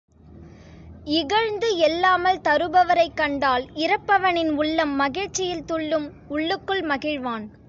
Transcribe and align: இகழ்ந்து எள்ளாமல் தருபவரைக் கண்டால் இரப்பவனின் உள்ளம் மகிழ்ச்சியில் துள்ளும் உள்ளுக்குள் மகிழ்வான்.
இகழ்ந்து 1.05 1.77
எள்ளாமல் 1.77 2.41
தருபவரைக் 2.43 3.13
கண்டால் 3.13 3.65
இரப்பவனின் 3.75 4.49
உள்ளம் 4.49 4.95
மகிழ்ச்சியில் 4.95 5.65
துள்ளும் 5.65 6.11
உள்ளுக்குள் 6.27 6.81
மகிழ்வான். 6.81 7.45